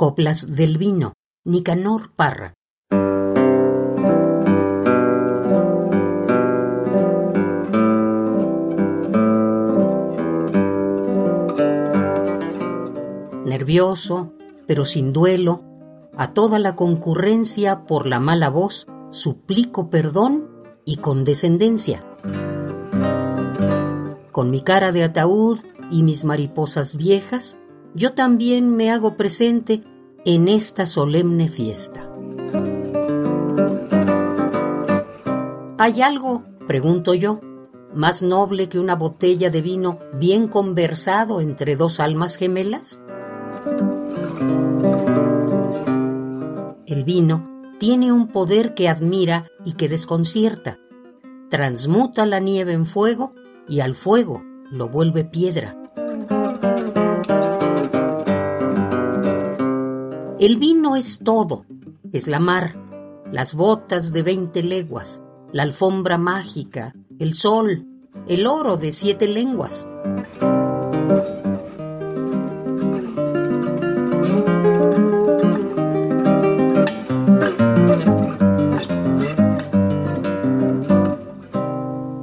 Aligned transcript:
Coplas 0.00 0.56
del 0.56 0.78
Vino, 0.78 1.12
Nicanor 1.44 2.14
Parra. 2.14 2.54
Nervioso, 13.44 14.32
pero 14.66 14.86
sin 14.86 15.12
duelo, 15.12 15.62
a 16.16 16.32
toda 16.32 16.58
la 16.58 16.76
concurrencia 16.76 17.84
por 17.84 18.06
la 18.06 18.20
mala 18.20 18.48
voz, 18.48 18.86
suplico 19.10 19.90
perdón 19.90 20.48
y 20.86 20.96
condescendencia. 20.96 22.00
Con 24.32 24.50
mi 24.50 24.62
cara 24.62 24.92
de 24.92 25.04
ataúd 25.04 25.58
y 25.90 26.04
mis 26.04 26.24
mariposas 26.24 26.96
viejas, 26.96 27.58
yo 27.94 28.14
también 28.14 28.74
me 28.74 28.90
hago 28.90 29.18
presente 29.18 29.84
en 30.24 30.48
esta 30.48 30.84
solemne 30.84 31.48
fiesta. 31.48 32.10
¿Hay 35.78 36.02
algo, 36.02 36.44
pregunto 36.66 37.14
yo, 37.14 37.40
más 37.94 38.22
noble 38.22 38.68
que 38.68 38.78
una 38.78 38.94
botella 38.94 39.48
de 39.48 39.62
vino 39.62 39.98
bien 40.12 40.46
conversado 40.46 41.40
entre 41.40 41.74
dos 41.74 42.00
almas 42.00 42.36
gemelas? 42.36 43.02
El 46.86 47.04
vino 47.04 47.72
tiene 47.78 48.12
un 48.12 48.28
poder 48.28 48.74
que 48.74 48.90
admira 48.90 49.46
y 49.64 49.72
que 49.72 49.88
desconcierta. 49.88 50.78
Transmuta 51.48 52.26
la 52.26 52.40
nieve 52.40 52.74
en 52.74 52.84
fuego 52.84 53.32
y 53.66 53.80
al 53.80 53.94
fuego 53.94 54.42
lo 54.70 54.88
vuelve 54.90 55.24
piedra. 55.24 55.76
El 60.40 60.56
vino 60.56 60.96
es 60.96 61.18
todo, 61.22 61.66
es 62.14 62.26
la 62.26 62.38
mar, 62.38 62.74
las 63.30 63.54
botas 63.54 64.10
de 64.10 64.22
veinte 64.22 64.62
leguas, 64.62 65.22
la 65.52 65.64
alfombra 65.64 66.16
mágica, 66.16 66.94
el 67.18 67.34
sol, 67.34 67.86
el 68.26 68.46
oro 68.46 68.78
de 68.78 68.90
siete 68.90 69.28
lenguas. 69.28 69.86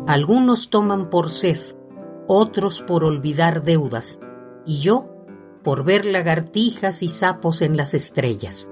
Algunos 0.07 0.71
toman 0.71 1.11
por 1.11 1.29
sed, 1.29 1.59
otros 2.27 2.81
por 2.81 3.03
olvidar 3.03 3.61
deudas, 3.61 4.19
y 4.65 4.79
yo 4.79 5.16
por 5.67 5.83
ver 5.83 6.05
lagartijas 6.05 7.03
y 7.03 7.09
sapos 7.09 7.61
en 7.61 7.75
las 7.75 7.93
estrellas. 7.93 8.71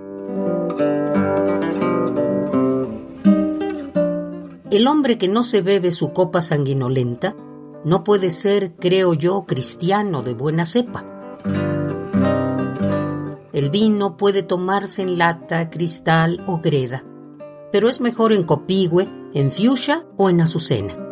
El 4.72 4.88
hombre 4.88 5.18
que 5.18 5.28
no 5.28 5.44
se 5.44 5.62
bebe 5.62 5.92
su 5.92 6.14
copa 6.14 6.40
sanguinolenta 6.40 7.36
no 7.84 8.06
puede 8.06 8.30
ser, 8.30 8.76
creo 8.80 9.14
yo, 9.14 9.44
cristiano 9.46 10.24
de 10.24 10.36
buena 10.36 10.64
cepa. 10.64 11.04
El 13.52 13.70
vino 13.72 14.16
puede 14.16 14.42
tomarse 14.42 15.02
en 15.02 15.18
lata, 15.18 15.70
cristal 15.70 16.46
o 16.48 16.62
greda, 16.62 17.04
pero 17.74 17.90
es 17.90 18.00
mejor 18.00 18.32
en 18.32 18.44
copigüe, 18.44 19.10
en 19.34 19.52
fiusha 19.52 20.06
o 20.16 20.30
en 20.30 20.40
azucena. 20.40 21.05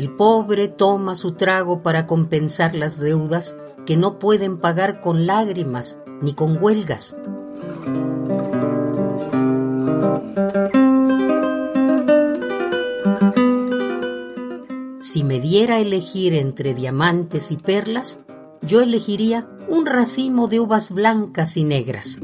El 0.00 0.16
pobre 0.16 0.68
toma 0.68 1.14
su 1.14 1.32
trago 1.32 1.82
para 1.82 2.06
compensar 2.06 2.74
las 2.74 2.98
deudas 3.00 3.58
que 3.84 3.98
no 3.98 4.18
pueden 4.18 4.56
pagar 4.56 5.02
con 5.02 5.26
lágrimas 5.26 6.00
ni 6.22 6.32
con 6.32 6.56
huelgas. 6.56 7.18
Si 15.00 15.22
me 15.22 15.38
diera 15.38 15.74
a 15.74 15.80
elegir 15.80 16.32
entre 16.32 16.72
diamantes 16.72 17.50
y 17.50 17.58
perlas, 17.58 18.20
yo 18.62 18.80
elegiría 18.80 19.50
un 19.68 19.84
racimo 19.84 20.48
de 20.48 20.60
uvas 20.60 20.92
blancas 20.92 21.58
y 21.58 21.64
negras. 21.64 22.22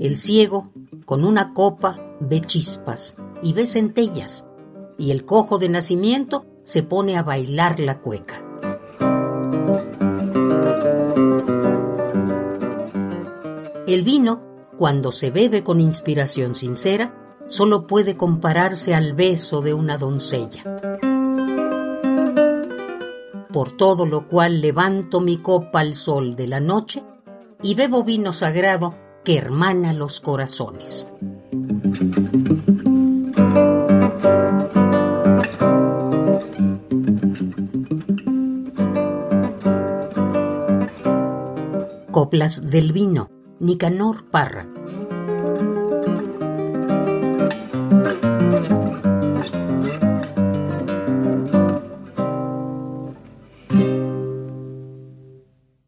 El 0.00 0.16
ciego, 0.16 0.72
con 1.04 1.24
una 1.24 1.54
copa, 1.54 2.09
ve 2.20 2.40
chispas 2.40 3.16
y 3.42 3.52
ve 3.52 3.66
centellas, 3.66 4.46
y 4.98 5.10
el 5.10 5.24
cojo 5.24 5.58
de 5.58 5.68
nacimiento 5.68 6.44
se 6.62 6.82
pone 6.82 7.16
a 7.16 7.22
bailar 7.22 7.80
la 7.80 8.00
cueca. 8.00 8.44
El 13.86 14.04
vino, 14.04 14.42
cuando 14.76 15.10
se 15.10 15.30
bebe 15.30 15.64
con 15.64 15.80
inspiración 15.80 16.54
sincera, 16.54 17.36
solo 17.46 17.88
puede 17.88 18.16
compararse 18.16 18.94
al 18.94 19.14
beso 19.14 19.62
de 19.62 19.74
una 19.74 19.98
doncella. 19.98 20.62
Por 23.52 23.76
todo 23.76 24.06
lo 24.06 24.28
cual 24.28 24.60
levanto 24.60 25.20
mi 25.20 25.38
copa 25.38 25.80
al 25.80 25.94
sol 25.94 26.36
de 26.36 26.46
la 26.46 26.60
noche 26.60 27.02
y 27.62 27.74
bebo 27.74 28.04
vino 28.04 28.32
sagrado 28.32 28.94
que 29.24 29.36
hermana 29.36 29.92
los 29.92 30.20
corazones. 30.20 31.10
Coplas 42.12 42.70
del 42.70 42.92
vino, 42.92 43.28
Nicanor 43.58 44.28
Parra. 44.30 44.68